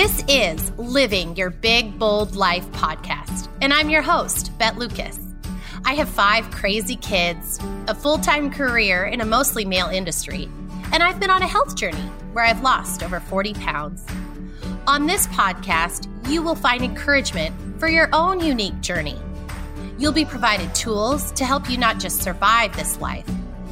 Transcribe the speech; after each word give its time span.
This 0.00 0.24
is 0.28 0.72
Living 0.78 1.36
Your 1.36 1.50
Big 1.50 1.98
Bold 1.98 2.34
Life 2.34 2.66
podcast, 2.72 3.48
and 3.60 3.70
I'm 3.70 3.90
your 3.90 4.00
host, 4.00 4.56
Bet 4.56 4.78
Lucas. 4.78 5.20
I 5.84 5.92
have 5.92 6.08
five 6.08 6.50
crazy 6.50 6.96
kids, 6.96 7.60
a 7.86 7.94
full 7.94 8.16
time 8.16 8.50
career 8.50 9.04
in 9.04 9.20
a 9.20 9.26
mostly 9.26 9.66
male 9.66 9.88
industry, 9.88 10.48
and 10.94 11.02
I've 11.02 11.20
been 11.20 11.28
on 11.28 11.42
a 11.42 11.46
health 11.46 11.76
journey 11.76 12.10
where 12.32 12.46
I've 12.46 12.62
lost 12.62 13.02
over 13.02 13.20
40 13.20 13.52
pounds. 13.52 14.06
On 14.86 15.06
this 15.06 15.26
podcast, 15.26 16.08
you 16.30 16.40
will 16.40 16.54
find 16.54 16.82
encouragement 16.82 17.54
for 17.78 17.88
your 17.88 18.08
own 18.14 18.40
unique 18.40 18.80
journey. 18.80 19.18
You'll 19.98 20.12
be 20.12 20.24
provided 20.24 20.74
tools 20.74 21.30
to 21.32 21.44
help 21.44 21.68
you 21.68 21.76
not 21.76 22.00
just 22.00 22.22
survive 22.22 22.74
this 22.74 22.98
life, 23.02 23.28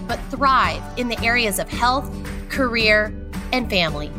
but 0.07 0.21
thrive 0.31 0.83
in 0.99 1.09
the 1.09 1.19
areas 1.25 1.59
of 1.59 1.71
health, 1.71 2.15
career, 2.51 3.15
and 3.51 3.71
family. 3.71 4.13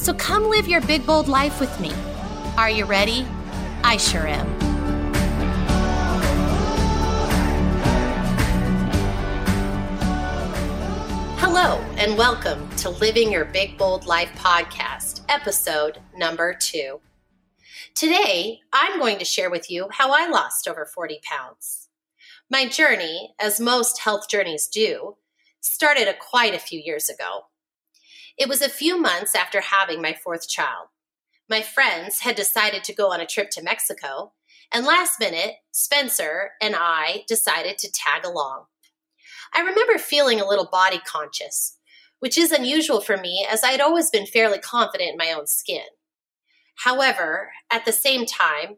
So 0.00 0.14
come 0.14 0.48
live 0.48 0.66
your 0.66 0.80
big, 0.80 1.04
bold 1.04 1.28
life 1.28 1.60
with 1.60 1.78
me. 1.78 1.92
Are 2.56 2.70
you 2.70 2.86
ready? 2.86 3.26
I 3.84 3.98
sure 3.98 4.26
am. 4.26 4.48
Hello, 11.36 11.76
and 11.98 12.16
welcome 12.16 12.66
to 12.76 12.88
Living 12.88 13.30
Your 13.30 13.44
Big, 13.44 13.76
Bold 13.76 14.06
Life 14.06 14.30
podcast, 14.36 15.20
episode 15.28 15.98
number 16.16 16.54
two. 16.54 17.02
Today, 17.94 18.60
I'm 18.72 18.98
going 18.98 19.18
to 19.18 19.26
share 19.26 19.50
with 19.50 19.70
you 19.70 19.88
how 19.92 20.12
I 20.12 20.30
lost 20.30 20.66
over 20.66 20.86
40 20.86 21.20
pounds. 21.24 21.88
My 22.48 22.66
journey, 22.66 23.34
as 23.38 23.60
most 23.60 23.98
health 23.98 24.30
journeys 24.30 24.66
do, 24.66 25.18
started 25.60 26.08
a 26.08 26.14
quite 26.14 26.54
a 26.54 26.58
few 26.58 26.80
years 26.80 27.10
ago. 27.10 27.48
It 28.40 28.48
was 28.48 28.62
a 28.62 28.70
few 28.70 28.98
months 28.98 29.34
after 29.34 29.60
having 29.60 30.00
my 30.00 30.14
fourth 30.14 30.48
child. 30.48 30.86
My 31.50 31.60
friends 31.60 32.20
had 32.20 32.36
decided 32.36 32.82
to 32.84 32.94
go 32.94 33.12
on 33.12 33.20
a 33.20 33.26
trip 33.26 33.50
to 33.50 33.62
Mexico, 33.62 34.32
and 34.72 34.86
last 34.86 35.20
minute, 35.20 35.56
Spencer 35.72 36.52
and 36.62 36.74
I 36.74 37.24
decided 37.28 37.76
to 37.76 37.92
tag 37.92 38.24
along. 38.24 38.64
I 39.52 39.60
remember 39.60 39.98
feeling 39.98 40.40
a 40.40 40.48
little 40.48 40.70
body 40.72 41.02
conscious, 41.04 41.76
which 42.20 42.38
is 42.38 42.50
unusual 42.50 43.02
for 43.02 43.18
me 43.18 43.46
as 43.50 43.62
I 43.62 43.72
had 43.72 43.80
always 43.82 44.08
been 44.08 44.24
fairly 44.24 44.58
confident 44.58 45.10
in 45.10 45.16
my 45.18 45.34
own 45.36 45.46
skin. 45.46 45.84
However, 46.76 47.50
at 47.70 47.84
the 47.84 47.92
same 47.92 48.24
time, 48.24 48.76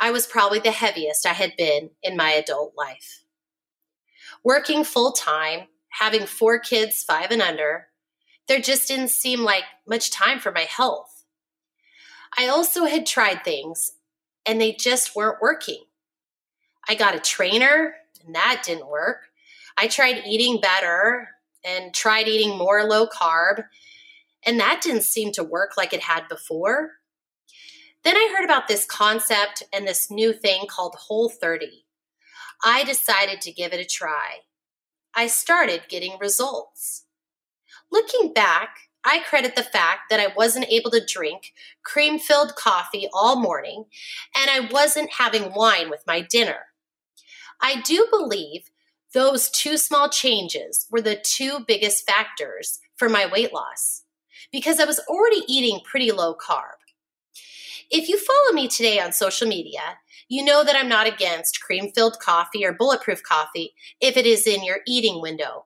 I 0.00 0.10
was 0.10 0.26
probably 0.26 0.58
the 0.58 0.72
heaviest 0.72 1.24
I 1.24 1.34
had 1.34 1.52
been 1.56 1.90
in 2.02 2.16
my 2.16 2.32
adult 2.32 2.72
life. 2.76 3.22
Working 4.42 4.82
full 4.82 5.12
time, 5.12 5.68
having 5.90 6.26
four 6.26 6.58
kids, 6.58 7.04
five 7.04 7.30
and 7.30 7.42
under, 7.42 7.87
there 8.48 8.60
just 8.60 8.88
didn't 8.88 9.08
seem 9.08 9.40
like 9.40 9.64
much 9.86 10.10
time 10.10 10.40
for 10.40 10.50
my 10.50 10.62
health. 10.68 11.24
I 12.36 12.48
also 12.48 12.86
had 12.86 13.06
tried 13.06 13.44
things 13.44 13.92
and 14.46 14.60
they 14.60 14.72
just 14.72 15.14
weren't 15.14 15.40
working. 15.40 15.84
I 16.88 16.94
got 16.94 17.14
a 17.14 17.20
trainer 17.20 17.94
and 18.24 18.34
that 18.34 18.62
didn't 18.64 18.88
work. 18.88 19.28
I 19.76 19.86
tried 19.86 20.22
eating 20.26 20.60
better 20.60 21.28
and 21.64 21.94
tried 21.94 22.28
eating 22.28 22.56
more 22.56 22.84
low 22.84 23.06
carb 23.06 23.64
and 24.46 24.58
that 24.60 24.80
didn't 24.82 25.02
seem 25.02 25.32
to 25.32 25.44
work 25.44 25.76
like 25.76 25.92
it 25.92 26.02
had 26.02 26.28
before. 26.28 26.92
Then 28.04 28.16
I 28.16 28.34
heard 28.34 28.44
about 28.44 28.68
this 28.68 28.84
concept 28.84 29.62
and 29.72 29.86
this 29.86 30.10
new 30.10 30.32
thing 30.32 30.66
called 30.68 30.94
Whole 30.94 31.28
30. 31.28 31.84
I 32.64 32.84
decided 32.84 33.40
to 33.42 33.52
give 33.52 33.72
it 33.72 33.80
a 33.80 33.84
try. 33.84 34.38
I 35.14 35.26
started 35.26 35.82
getting 35.88 36.18
results. 36.18 37.04
Looking 37.90 38.32
back, 38.32 38.76
I 39.04 39.20
credit 39.20 39.56
the 39.56 39.62
fact 39.62 40.02
that 40.10 40.20
I 40.20 40.34
wasn't 40.36 40.66
able 40.68 40.90
to 40.90 41.04
drink 41.04 41.52
cream 41.82 42.18
filled 42.18 42.56
coffee 42.56 43.08
all 43.12 43.40
morning 43.40 43.84
and 44.36 44.50
I 44.50 44.68
wasn't 44.70 45.12
having 45.14 45.54
wine 45.54 45.88
with 45.88 46.02
my 46.06 46.20
dinner. 46.20 46.66
I 47.60 47.80
do 47.80 48.06
believe 48.10 48.70
those 49.14 49.50
two 49.50 49.76
small 49.76 50.08
changes 50.08 50.86
were 50.90 51.00
the 51.00 51.16
two 51.16 51.60
biggest 51.66 52.06
factors 52.06 52.80
for 52.96 53.08
my 53.08 53.26
weight 53.26 53.52
loss 53.54 54.02
because 54.52 54.80
I 54.80 54.84
was 54.84 55.00
already 55.08 55.42
eating 55.48 55.80
pretty 55.84 56.12
low 56.12 56.34
carb. 56.34 56.76
If 57.90 58.08
you 58.08 58.18
follow 58.18 58.52
me 58.52 58.68
today 58.68 59.00
on 59.00 59.12
social 59.12 59.48
media, 59.48 59.80
you 60.28 60.44
know 60.44 60.62
that 60.62 60.76
I'm 60.76 60.88
not 60.88 61.06
against 61.06 61.62
cream 61.62 61.90
filled 61.92 62.18
coffee 62.20 62.64
or 62.64 62.72
bulletproof 62.72 63.22
coffee 63.22 63.72
if 64.00 64.18
it 64.18 64.26
is 64.26 64.46
in 64.46 64.62
your 64.62 64.80
eating 64.86 65.22
window, 65.22 65.64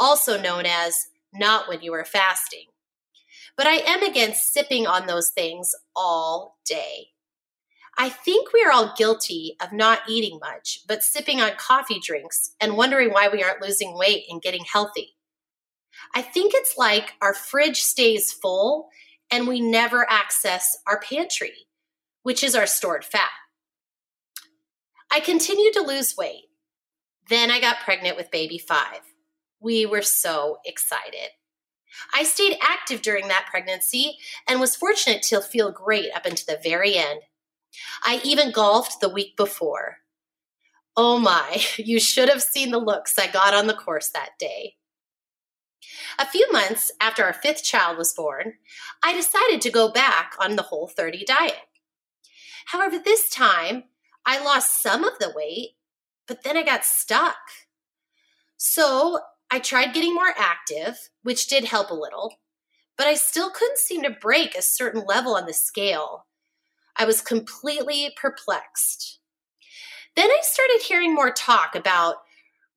also 0.00 0.40
known 0.40 0.66
as 0.66 1.06
not 1.32 1.68
when 1.68 1.82
you 1.82 1.92
are 1.94 2.04
fasting. 2.04 2.66
But 3.56 3.66
I 3.66 3.74
am 3.74 4.02
against 4.02 4.52
sipping 4.52 4.86
on 4.86 5.06
those 5.06 5.30
things 5.30 5.72
all 5.94 6.58
day. 6.64 7.08
I 7.98 8.08
think 8.08 8.52
we 8.52 8.64
are 8.64 8.72
all 8.72 8.94
guilty 8.96 9.56
of 9.60 9.72
not 9.72 10.00
eating 10.08 10.38
much, 10.40 10.80
but 10.88 11.02
sipping 11.02 11.40
on 11.40 11.52
coffee 11.58 12.00
drinks 12.02 12.54
and 12.60 12.76
wondering 12.76 13.10
why 13.10 13.28
we 13.28 13.42
aren't 13.42 13.60
losing 13.60 13.96
weight 13.96 14.24
and 14.30 14.40
getting 14.40 14.64
healthy. 14.64 15.14
I 16.14 16.22
think 16.22 16.52
it's 16.54 16.78
like 16.78 17.12
our 17.20 17.34
fridge 17.34 17.82
stays 17.82 18.32
full 18.32 18.88
and 19.30 19.46
we 19.46 19.60
never 19.60 20.10
access 20.10 20.76
our 20.86 21.00
pantry, 21.00 21.66
which 22.22 22.42
is 22.42 22.54
our 22.54 22.66
stored 22.66 23.04
fat. 23.04 23.30
I 25.10 25.20
continued 25.20 25.74
to 25.74 25.82
lose 25.82 26.16
weight. 26.16 26.44
Then 27.28 27.50
I 27.50 27.60
got 27.60 27.80
pregnant 27.84 28.16
with 28.16 28.30
baby 28.30 28.58
five. 28.58 29.00
We 29.62 29.86
were 29.86 30.02
so 30.02 30.58
excited. 30.64 31.30
I 32.12 32.24
stayed 32.24 32.58
active 32.60 33.02
during 33.02 33.28
that 33.28 33.46
pregnancy 33.50 34.18
and 34.48 34.60
was 34.60 34.74
fortunate 34.74 35.22
to 35.24 35.40
feel 35.40 35.70
great 35.70 36.10
up 36.14 36.26
until 36.26 36.56
the 36.56 36.60
very 36.62 36.96
end. 36.96 37.20
I 38.02 38.20
even 38.24 38.50
golfed 38.50 39.00
the 39.00 39.08
week 39.08 39.36
before. 39.36 39.98
Oh 40.96 41.18
my, 41.18 41.62
you 41.76 42.00
should 42.00 42.28
have 42.28 42.42
seen 42.42 42.70
the 42.70 42.78
looks 42.78 43.18
I 43.18 43.28
got 43.28 43.54
on 43.54 43.66
the 43.66 43.74
course 43.74 44.10
that 44.10 44.30
day. 44.38 44.74
A 46.18 46.26
few 46.26 46.50
months 46.52 46.90
after 47.00 47.24
our 47.24 47.32
fifth 47.32 47.64
child 47.64 47.98
was 47.98 48.12
born, 48.12 48.54
I 49.04 49.14
decided 49.14 49.60
to 49.62 49.70
go 49.70 49.90
back 49.90 50.34
on 50.38 50.56
the 50.56 50.62
whole 50.62 50.88
30 50.88 51.24
diet. 51.24 51.56
However, 52.66 52.98
this 52.98 53.28
time 53.28 53.84
I 54.24 54.42
lost 54.42 54.82
some 54.82 55.04
of 55.04 55.18
the 55.18 55.32
weight, 55.34 55.70
but 56.26 56.44
then 56.44 56.56
I 56.56 56.62
got 56.62 56.84
stuck. 56.84 57.36
So 58.56 59.20
I 59.52 59.58
tried 59.58 59.92
getting 59.92 60.14
more 60.14 60.32
active, 60.34 61.10
which 61.24 61.46
did 61.46 61.64
help 61.64 61.90
a 61.90 61.94
little, 61.94 62.38
but 62.96 63.06
I 63.06 63.12
still 63.12 63.50
couldn't 63.50 63.76
seem 63.76 64.02
to 64.02 64.08
break 64.08 64.56
a 64.56 64.62
certain 64.62 65.04
level 65.06 65.36
on 65.36 65.44
the 65.44 65.52
scale. 65.52 66.24
I 66.96 67.04
was 67.04 67.20
completely 67.20 68.14
perplexed. 68.16 69.18
Then 70.16 70.30
I 70.30 70.38
started 70.40 70.80
hearing 70.80 71.14
more 71.14 71.30
talk 71.30 71.74
about 71.74 72.16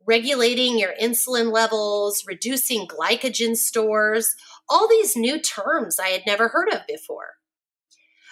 regulating 0.05 0.77
your 0.77 0.91
insulin 1.01 1.49
levels, 1.49 2.25
reducing 2.27 2.89
glycogen 2.89 3.55
stores, 3.55 4.35
all 4.67 4.89
these 4.89 5.15
new 5.15 5.39
terms 5.39 5.97
I 5.97 6.09
had 6.09 6.23
never 6.27 6.49
heard 6.49 6.73
of 6.73 6.85
before. 6.89 7.35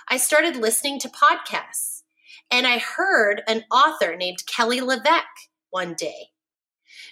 I 0.10 0.18
started 0.18 0.58
listening 0.58 1.00
to 1.00 1.08
podcasts, 1.08 2.02
and 2.52 2.68
I 2.68 2.80
heard 2.80 3.42
an 3.48 3.64
author 3.72 4.18
named 4.18 4.46
Kelly 4.48 4.82
LeVeque 4.82 5.48
one 5.70 5.94
day. 5.94 6.33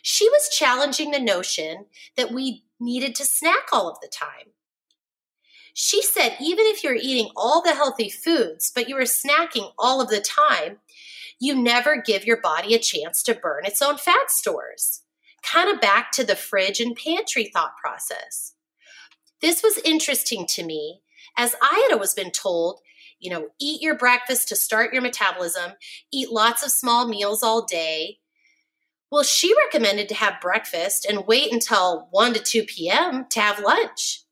She 0.02 0.28
was 0.30 0.50
challenging 0.50 1.12
the 1.12 1.20
notion 1.20 1.86
that 2.18 2.32
we 2.32 2.64
needed 2.80 3.16
to 3.16 3.26
snack 3.26 3.68
all 3.72 3.90
of 3.90 4.00
the 4.02 4.08
time. 4.08 4.54
She 5.74 6.02
said 6.02 6.36
even 6.42 6.66
if 6.66 6.84
you're 6.84 6.96
eating 6.96 7.30
all 7.36 7.62
the 7.62 7.76
healthy 7.76 8.10
foods, 8.10 8.72
but 8.74 8.90
you 8.90 8.98
are 8.98 9.02
snacking 9.02 9.72
all 9.78 10.02
of 10.02 10.10
the 10.10 10.20
time, 10.20 10.80
you 11.40 11.56
never 11.56 12.02
give 12.02 12.26
your 12.26 12.40
body 12.40 12.76
a 12.76 12.80
chance 12.80 13.24
to 13.24 13.34
burn 13.34 13.66
its 13.66 13.82
own 13.82 13.98
fat 13.98 14.30
stores. 14.30 15.02
Kind 15.44 15.70
of 15.70 15.82
back 15.82 16.12
to 16.12 16.24
the 16.24 16.36
fridge 16.36 16.80
and 16.80 16.96
pantry 16.96 17.46
thought 17.46 17.78
process. 17.82 18.54
This 19.42 19.64
was 19.64 19.80
interesting 19.80 20.46
to 20.48 20.64
me 20.64 21.02
as 21.38 21.56
I 21.62 21.88
had 21.88 21.94
always 21.94 22.14
been 22.14 22.32
told, 22.32 22.80
you 23.20 23.32
know, 23.32 23.48
eat 23.60 23.82
your 23.82 23.96
breakfast 23.96 24.50
to 24.50 24.56
start 24.56 24.94
your 24.94 25.02
metabolism, 25.02 25.72
eat 26.12 26.32
lots 26.32 26.64
of 26.64 26.72
small 26.72 27.08
meals 27.08 27.42
all 27.42 27.66
day, 27.66 28.20
well, 29.12 29.24
she 29.24 29.54
recommended 29.66 30.08
to 30.08 30.16
have 30.16 30.40
breakfast 30.42 31.06
and 31.06 31.28
wait 31.28 31.52
until 31.52 32.08
1 32.12 32.34
to 32.34 32.40
2 32.40 32.64
p.m. 32.64 33.26
to 33.30 33.42
have 33.42 33.60
lunch. 33.60 34.24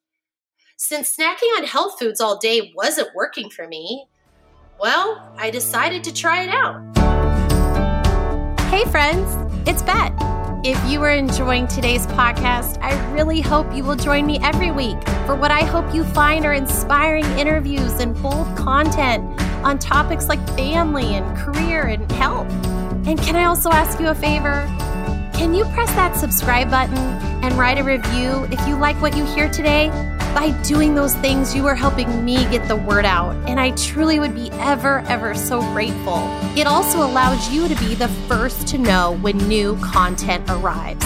Since 0.77 1.17
snacking 1.17 1.57
on 1.57 1.65
health 1.65 1.99
foods 1.99 2.21
all 2.21 2.37
day 2.37 2.71
wasn't 2.73 3.13
working 3.13 3.49
for 3.49 3.67
me, 3.67 4.07
well, 4.79 5.35
I 5.37 5.49
decided 5.51 6.05
to 6.05 6.13
try 6.13 6.43
it 6.43 6.49
out. 6.49 6.79
Hey, 8.69 8.85
friends, 8.85 9.35
it's 9.67 9.83
Bet. 9.83 10.13
If 10.63 10.81
you 10.89 11.01
are 11.03 11.11
enjoying 11.11 11.67
today's 11.67 12.07
podcast, 12.07 12.81
I 12.81 12.93
really 13.11 13.41
hope 13.41 13.73
you 13.75 13.83
will 13.83 13.97
join 13.97 14.25
me 14.25 14.39
every 14.41 14.71
week 14.71 14.97
for 15.25 15.35
what 15.35 15.51
I 15.51 15.63
hope 15.63 15.93
you 15.93 16.05
find 16.05 16.45
are 16.45 16.53
inspiring 16.53 17.25
interviews 17.37 17.99
and 17.99 18.15
bold 18.21 18.55
content 18.57 19.41
on 19.65 19.77
topics 19.77 20.29
like 20.29 20.45
family 20.55 21.15
and 21.15 21.37
career 21.37 21.83
and 21.83 22.09
health. 22.13 22.78
And 23.09 23.17
can 23.17 23.35
I 23.35 23.45
also 23.45 23.71
ask 23.71 23.99
you 23.99 24.09
a 24.09 24.13
favor? 24.13 24.67
Can 25.33 25.55
you 25.55 25.65
press 25.73 25.89
that 25.93 26.15
subscribe 26.15 26.69
button 26.69 26.95
and 27.43 27.55
write 27.55 27.79
a 27.79 27.83
review 27.83 28.47
if 28.51 28.67
you 28.67 28.77
like 28.77 29.01
what 29.01 29.17
you 29.17 29.25
hear 29.25 29.49
today? 29.49 29.89
By 30.35 30.51
doing 30.63 30.93
those 30.93 31.15
things, 31.15 31.55
you 31.55 31.65
are 31.65 31.73
helping 31.73 32.23
me 32.23 32.35
get 32.51 32.67
the 32.67 32.75
word 32.75 33.05
out, 33.05 33.35
and 33.49 33.59
I 33.59 33.71
truly 33.71 34.19
would 34.19 34.35
be 34.35 34.51
ever, 34.59 34.99
ever 35.07 35.33
so 35.33 35.59
grateful. 35.73 36.19
It 36.55 36.67
also 36.67 36.99
allows 36.99 37.49
you 37.49 37.67
to 37.67 37.75
be 37.77 37.95
the 37.95 38.09
first 38.27 38.67
to 38.67 38.77
know 38.77 39.17
when 39.21 39.39
new 39.47 39.75
content 39.77 40.47
arrives. 40.47 41.03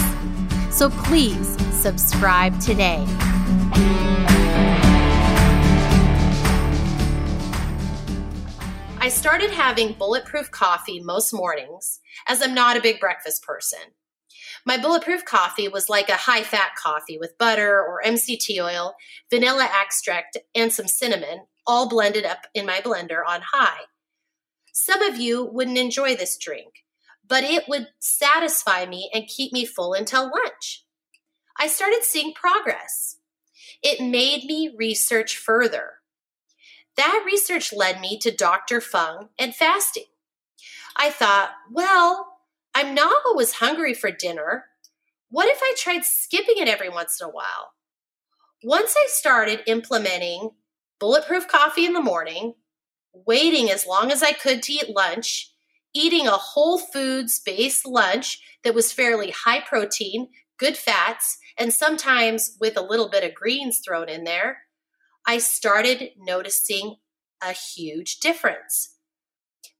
So 0.70 0.90
please 0.90 1.56
subscribe 1.74 2.60
today. 2.60 3.06
I 9.04 9.08
started 9.08 9.50
having 9.50 9.92
bulletproof 9.92 10.50
coffee 10.50 10.98
most 10.98 11.34
mornings 11.34 12.00
as 12.26 12.40
I'm 12.40 12.54
not 12.54 12.78
a 12.78 12.80
big 12.80 12.98
breakfast 12.98 13.42
person. 13.42 13.80
My 14.64 14.78
bulletproof 14.78 15.26
coffee 15.26 15.68
was 15.68 15.90
like 15.90 16.08
a 16.08 16.16
high 16.16 16.42
fat 16.42 16.70
coffee 16.82 17.18
with 17.18 17.36
butter 17.36 17.82
or 17.82 18.00
MCT 18.02 18.64
oil, 18.64 18.94
vanilla 19.28 19.68
extract, 19.70 20.38
and 20.54 20.72
some 20.72 20.88
cinnamon, 20.88 21.40
all 21.66 21.86
blended 21.86 22.24
up 22.24 22.46
in 22.54 22.64
my 22.64 22.80
blender 22.80 23.20
on 23.28 23.42
high. 23.52 23.82
Some 24.72 25.02
of 25.02 25.18
you 25.18 25.50
wouldn't 25.52 25.76
enjoy 25.76 26.16
this 26.16 26.38
drink, 26.38 26.72
but 27.28 27.44
it 27.44 27.64
would 27.68 27.88
satisfy 28.00 28.86
me 28.86 29.10
and 29.12 29.28
keep 29.28 29.52
me 29.52 29.66
full 29.66 29.92
until 29.92 30.30
lunch. 30.30 30.86
I 31.60 31.66
started 31.66 32.04
seeing 32.04 32.32
progress. 32.32 33.18
It 33.82 34.00
made 34.00 34.44
me 34.44 34.74
research 34.74 35.36
further. 35.36 35.96
That 36.96 37.24
research 37.26 37.72
led 37.72 38.00
me 38.00 38.18
to 38.20 38.30
Dr. 38.30 38.80
Fung 38.80 39.28
and 39.38 39.54
fasting. 39.54 40.04
I 40.96 41.10
thought, 41.10 41.50
well, 41.70 42.38
I'm 42.74 42.94
not 42.94 43.22
always 43.26 43.54
hungry 43.54 43.94
for 43.94 44.10
dinner. 44.10 44.66
What 45.28 45.48
if 45.48 45.58
I 45.60 45.74
tried 45.76 46.04
skipping 46.04 46.58
it 46.58 46.68
every 46.68 46.88
once 46.88 47.20
in 47.20 47.26
a 47.26 47.30
while? 47.30 47.72
Once 48.62 48.94
I 48.96 49.06
started 49.08 49.62
implementing 49.66 50.50
bulletproof 51.00 51.48
coffee 51.48 51.84
in 51.84 51.92
the 51.92 52.00
morning, 52.00 52.54
waiting 53.12 53.70
as 53.70 53.86
long 53.86 54.10
as 54.10 54.22
I 54.22 54.32
could 54.32 54.62
to 54.62 54.72
eat 54.72 54.94
lunch, 54.94 55.52
eating 55.92 56.26
a 56.26 56.32
whole 56.32 56.78
foods 56.78 57.40
based 57.44 57.86
lunch 57.86 58.40
that 58.62 58.74
was 58.74 58.92
fairly 58.92 59.30
high 59.30 59.60
protein, 59.60 60.28
good 60.58 60.76
fats, 60.76 61.38
and 61.58 61.72
sometimes 61.72 62.56
with 62.60 62.76
a 62.76 62.82
little 62.82 63.08
bit 63.08 63.24
of 63.24 63.34
greens 63.34 63.80
thrown 63.84 64.08
in 64.08 64.24
there, 64.24 64.63
I 65.26 65.38
started 65.38 66.10
noticing 66.18 66.96
a 67.42 67.52
huge 67.52 68.20
difference. 68.20 68.96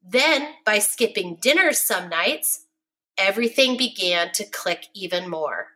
Then, 0.02 0.54
by 0.64 0.78
skipping 0.78 1.38
dinners 1.40 1.80
some 1.80 2.08
nights, 2.08 2.66
everything 3.18 3.76
began 3.76 4.32
to 4.32 4.44
click 4.44 4.86
even 4.94 5.28
more. 5.28 5.68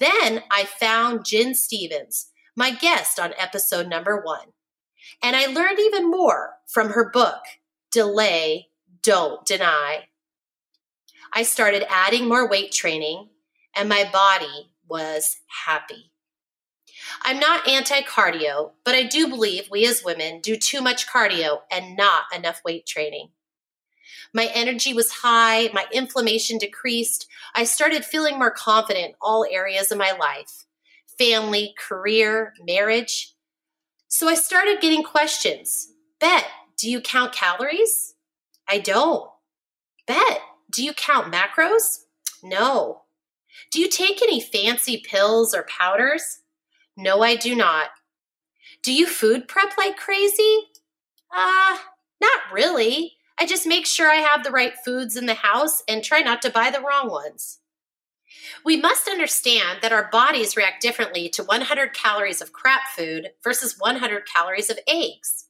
Then 0.00 0.42
I 0.50 0.64
found 0.64 1.24
Gin 1.24 1.54
Stephens, 1.54 2.30
my 2.56 2.72
guest 2.72 3.20
on 3.20 3.34
episode 3.38 3.88
number 3.88 4.20
one, 4.20 4.48
and 5.22 5.36
I 5.36 5.46
learned 5.46 5.78
even 5.78 6.10
more 6.10 6.54
from 6.66 6.90
her 6.90 7.08
book, 7.10 7.40
Delay, 7.92 8.68
Don't 9.02 9.46
Deny. 9.46 10.08
I 11.32 11.42
started 11.44 11.84
adding 11.88 12.28
more 12.28 12.48
weight 12.48 12.72
training, 12.72 13.28
and 13.76 13.88
my 13.88 14.08
body 14.12 14.70
was 14.88 15.36
happy. 15.66 16.12
I'm 17.22 17.38
not 17.38 17.68
anti 17.68 18.02
cardio, 18.02 18.72
but 18.84 18.94
I 18.94 19.02
do 19.02 19.28
believe 19.28 19.68
we 19.70 19.86
as 19.86 20.04
women 20.04 20.40
do 20.40 20.56
too 20.56 20.80
much 20.80 21.06
cardio 21.06 21.60
and 21.70 21.96
not 21.96 22.24
enough 22.34 22.62
weight 22.64 22.86
training. 22.86 23.30
My 24.32 24.50
energy 24.54 24.92
was 24.92 25.10
high, 25.10 25.70
my 25.72 25.86
inflammation 25.92 26.58
decreased. 26.58 27.26
I 27.54 27.64
started 27.64 28.04
feeling 28.04 28.38
more 28.38 28.50
confident 28.50 29.06
in 29.06 29.14
all 29.20 29.46
areas 29.50 29.90
of 29.90 29.98
my 29.98 30.12
life 30.12 30.66
family, 31.18 31.74
career, 31.78 32.52
marriage. 32.62 33.34
So 34.08 34.28
I 34.28 34.34
started 34.34 34.80
getting 34.80 35.02
questions. 35.02 35.88
Bet, 36.20 36.44
do 36.76 36.90
you 36.90 37.00
count 37.00 37.32
calories? 37.32 38.14
I 38.68 38.78
don't. 38.78 39.30
Bet, 40.06 40.40
do 40.70 40.84
you 40.84 40.92
count 40.92 41.32
macros? 41.32 42.00
No. 42.42 43.02
Do 43.70 43.80
you 43.80 43.88
take 43.88 44.22
any 44.22 44.40
fancy 44.40 44.98
pills 44.98 45.54
or 45.54 45.64
powders? 45.64 46.40
No, 46.96 47.22
I 47.22 47.36
do 47.36 47.54
not. 47.54 47.88
Do 48.82 48.92
you 48.92 49.06
food 49.06 49.48
prep 49.48 49.76
like 49.76 49.96
crazy? 49.96 50.60
Uh, 51.34 51.76
not 52.20 52.40
really. 52.52 53.14
I 53.38 53.46
just 53.46 53.66
make 53.66 53.84
sure 53.86 54.10
I 54.10 54.16
have 54.16 54.44
the 54.44 54.50
right 54.50 54.72
foods 54.84 55.16
in 55.16 55.26
the 55.26 55.34
house 55.34 55.82
and 55.86 56.02
try 56.02 56.20
not 56.20 56.40
to 56.42 56.50
buy 56.50 56.70
the 56.70 56.80
wrong 56.80 57.10
ones. 57.10 57.58
We 58.64 58.76
must 58.76 59.08
understand 59.08 59.80
that 59.82 59.92
our 59.92 60.08
bodies 60.10 60.56
react 60.56 60.80
differently 60.82 61.28
to 61.30 61.44
100 61.44 61.92
calories 61.92 62.40
of 62.40 62.52
crap 62.52 62.82
food 62.96 63.30
versus 63.44 63.76
100 63.78 64.22
calories 64.26 64.70
of 64.70 64.78
eggs. 64.88 65.48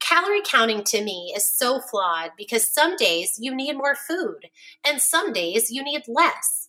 Calorie 0.00 0.42
counting 0.44 0.82
to 0.84 1.02
me 1.02 1.32
is 1.36 1.48
so 1.48 1.80
flawed 1.80 2.32
because 2.36 2.66
some 2.66 2.96
days 2.96 3.36
you 3.38 3.54
need 3.54 3.76
more 3.76 3.94
food 3.94 4.48
and 4.84 5.00
some 5.00 5.32
days 5.32 5.70
you 5.70 5.84
need 5.84 6.02
less. 6.08 6.61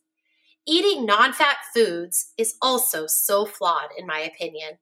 Eating 0.65 1.06
non 1.06 1.33
fat 1.33 1.57
foods 1.74 2.31
is 2.38 2.56
also 2.62 3.06
so 3.06 3.45
flawed, 3.45 3.89
in 3.98 4.07
my 4.07 4.19
opinion. 4.19 4.77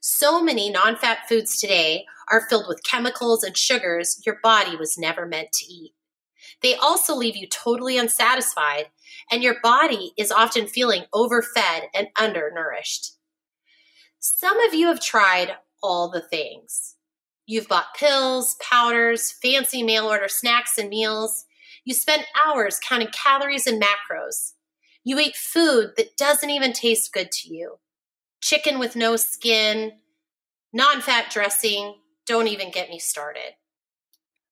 So 0.00 0.42
many 0.42 0.70
non 0.70 0.96
fat 0.96 1.28
foods 1.28 1.58
today 1.58 2.04
are 2.30 2.46
filled 2.48 2.68
with 2.68 2.84
chemicals 2.84 3.42
and 3.42 3.56
sugars 3.56 4.20
your 4.26 4.38
body 4.42 4.76
was 4.76 4.98
never 4.98 5.24
meant 5.24 5.52
to 5.52 5.64
eat. 5.64 5.94
They 6.62 6.74
also 6.74 7.14
leave 7.14 7.36
you 7.36 7.46
totally 7.46 7.96
unsatisfied, 7.96 8.90
and 9.30 9.42
your 9.42 9.56
body 9.62 10.12
is 10.18 10.30
often 10.30 10.66
feeling 10.66 11.04
overfed 11.12 11.86
and 11.94 12.08
undernourished. 12.18 13.12
Some 14.18 14.60
of 14.60 14.74
you 14.74 14.88
have 14.88 15.00
tried 15.00 15.52
all 15.82 16.10
the 16.10 16.20
things. 16.20 16.96
You've 17.46 17.68
bought 17.68 17.94
pills, 17.96 18.56
powders, 18.60 19.32
fancy 19.32 19.82
mail 19.82 20.06
order 20.06 20.28
snacks 20.28 20.76
and 20.76 20.90
meals. 20.90 21.46
You 21.84 21.94
spend 21.94 22.26
hours 22.44 22.78
counting 22.86 23.08
calories 23.08 23.66
and 23.66 23.82
macros. 23.82 24.52
You 25.08 25.18
eat 25.18 25.36
food 25.36 25.92
that 25.96 26.18
doesn't 26.18 26.50
even 26.50 26.74
taste 26.74 27.14
good 27.14 27.32
to 27.32 27.48
you. 27.48 27.78
Chicken 28.42 28.78
with 28.78 28.94
no 28.94 29.16
skin, 29.16 29.92
non 30.70 31.00
fat 31.00 31.30
dressing, 31.30 31.94
don't 32.26 32.46
even 32.46 32.70
get 32.70 32.90
me 32.90 32.98
started. 32.98 33.54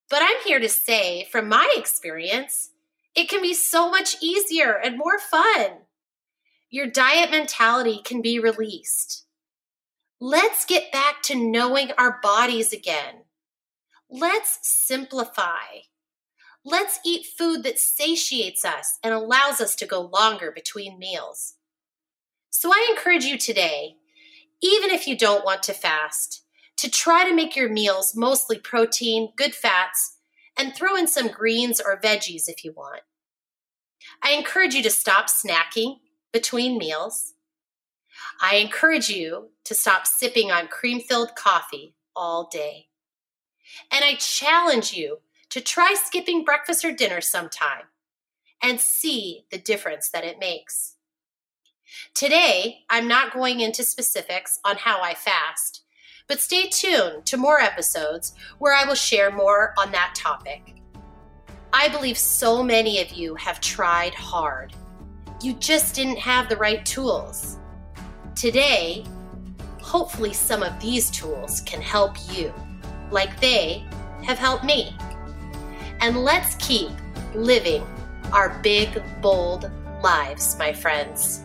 But 0.09 0.23
I'm 0.23 0.43
here 0.47 0.59
to 0.59 0.71
say, 0.71 1.29
from 1.31 1.47
my 1.51 1.75
experience, 1.77 2.71
it 3.15 3.29
can 3.29 3.43
be 3.43 3.53
so 3.53 3.91
much 3.91 4.17
easier 4.23 4.73
and 4.73 4.97
more 4.97 5.19
fun. 5.19 5.73
Your 6.71 6.87
diet 6.87 7.31
mentality 7.31 8.01
can 8.03 8.23
be 8.23 8.39
released. 8.39 9.27
Let's 10.19 10.65
get 10.65 10.91
back 10.91 11.21
to 11.25 11.35
knowing 11.35 11.91
our 11.99 12.19
bodies 12.23 12.73
again. 12.73 13.25
Let's 14.09 14.59
simplify. 14.63 15.83
Let's 16.69 16.99
eat 17.05 17.27
food 17.39 17.63
that 17.63 17.79
satiates 17.79 18.65
us 18.65 18.99
and 19.05 19.15
allows 19.15 19.61
us 19.61 19.77
to 19.77 19.87
go 19.87 20.01
longer 20.01 20.51
between 20.51 20.99
meals. 20.99 21.55
So 22.51 22.73
I 22.73 22.89
encourage 22.91 23.25
you 23.25 23.39
today, 23.39 23.95
even 24.61 24.91
if 24.91 25.07
you 25.07 25.17
don't 25.17 25.45
want 25.45 25.63
to 25.63 25.73
fast, 25.73 26.43
to 26.79 26.91
try 26.91 27.25
to 27.25 27.33
make 27.37 27.55
your 27.55 27.69
meals 27.69 28.17
mostly 28.17 28.59
protein, 28.59 29.33
good 29.37 29.55
fats, 29.55 30.17
and 30.59 30.75
throw 30.75 30.97
in 30.97 31.07
some 31.07 31.29
greens 31.29 31.81
or 31.81 32.01
veggies 32.01 32.49
if 32.49 32.65
you 32.65 32.73
want. 32.73 33.03
I 34.21 34.33
encourage 34.33 34.75
you 34.75 34.83
to 34.83 34.91
stop 34.91 35.29
snacking 35.29 35.99
between 36.33 36.79
meals. 36.79 37.35
I 38.43 38.57
encourage 38.57 39.09
you 39.09 39.51
to 39.67 39.75
stop 39.75 40.05
sipping 40.05 40.51
on 40.51 40.67
cream 40.67 41.01
filled 41.01 41.37
coffee 41.37 41.95
all 42.17 42.49
day. 42.49 42.87
And 43.93 44.05
I 44.05 44.15
challenge 44.15 44.93
you 44.93 45.19
to 45.51 45.61
try 45.61 45.95
skipping 45.95 46.45
breakfast 46.45 46.85
or 46.85 46.93
dinner 46.93 47.21
sometime 47.21 47.85
and 48.63 48.81
see 48.81 49.45
the 49.51 49.59
difference 49.59 50.09
that 50.11 50.25
it 50.25 50.39
makes. 50.39 50.97
Today, 52.15 52.81
I'm 52.91 53.07
not 53.07 53.33
going 53.33 53.61
into 53.61 53.85
specifics 53.85 54.59
on 54.65 54.77
how 54.77 55.01
I 55.03 55.15
fast, 55.15 55.83
but 56.27 56.41
stay 56.41 56.69
tuned 56.69 57.27
to 57.27 57.37
more 57.37 57.61
episodes 57.61 58.35
where 58.59 58.75
I 58.75 58.85
will 58.85 58.95
share 58.95 59.31
more 59.31 59.73
on 59.79 59.93
that 59.93 60.15
topic. 60.15 60.75
I 61.73 61.89
believe 61.89 62.19
so 62.19 62.63
many 62.63 63.01
of 63.01 63.13
you 63.13 63.35
have 63.37 63.61
tried 63.61 64.15
hard. 64.15 64.73
You 65.43 65.53
just 65.55 65.95
didn't 65.95 66.19
have 66.19 66.49
the 66.49 66.57
right 66.57 66.85
tools. 66.85 67.59
Today, 68.35 69.05
hopefully, 69.81 70.33
some 70.33 70.63
of 70.63 70.81
these 70.81 71.11
tools 71.11 71.61
can 71.61 71.81
help 71.81 72.17
you, 72.33 72.53
like 73.11 73.41
they 73.41 73.85
have 74.25 74.39
helped 74.39 74.65
me 74.65 74.97
and 76.01 76.25
let's 76.25 76.55
keep 76.57 76.91
living 77.35 77.87
our 78.33 78.59
big, 78.63 79.03
bold 79.21 79.71
lives, 80.03 80.57
my 80.59 80.73
friends. 80.73 81.43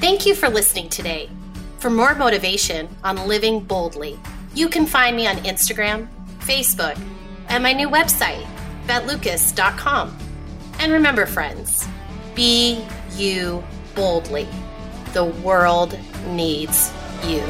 Thank 0.00 0.24
you 0.24 0.34
for 0.34 0.48
listening 0.48 0.88
today. 0.88 1.28
For 1.78 1.90
more 1.90 2.14
motivation 2.14 2.88
on 3.04 3.28
living 3.28 3.60
boldly, 3.60 4.18
you 4.54 4.68
can 4.68 4.86
find 4.86 5.16
me 5.16 5.26
on 5.26 5.36
Instagram, 5.38 6.08
Facebook, 6.40 6.98
and 7.48 7.62
my 7.62 7.72
new 7.72 7.88
website, 7.88 8.46
betlucas.com. 8.86 10.16
And 10.78 10.92
remember, 10.92 11.26
friends, 11.26 11.86
be 12.34 12.84
you 13.16 13.62
boldly. 13.94 14.48
The 15.12 15.24
world 15.24 15.98
needs 16.28 16.92
you. 17.24 17.42